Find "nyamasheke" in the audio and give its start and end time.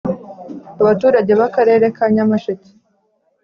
2.13-2.69